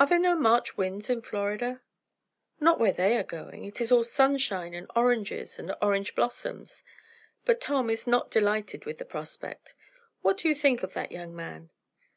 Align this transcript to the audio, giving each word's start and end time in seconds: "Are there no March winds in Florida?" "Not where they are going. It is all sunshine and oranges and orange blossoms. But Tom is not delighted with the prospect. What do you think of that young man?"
"Are 0.00 0.06
there 0.08 0.18
no 0.18 0.34
March 0.34 0.76
winds 0.76 1.08
in 1.08 1.22
Florida?" 1.22 1.80
"Not 2.58 2.80
where 2.80 2.92
they 2.92 3.16
are 3.16 3.22
going. 3.22 3.62
It 3.64 3.80
is 3.80 3.92
all 3.92 4.02
sunshine 4.02 4.74
and 4.74 4.90
oranges 4.96 5.60
and 5.60 5.72
orange 5.80 6.16
blossoms. 6.16 6.82
But 7.44 7.60
Tom 7.60 7.88
is 7.88 8.04
not 8.08 8.32
delighted 8.32 8.84
with 8.84 8.98
the 8.98 9.04
prospect. 9.04 9.74
What 10.22 10.38
do 10.38 10.48
you 10.48 10.56
think 10.56 10.82
of 10.82 10.94
that 10.94 11.12
young 11.12 11.36
man?" 11.36 11.70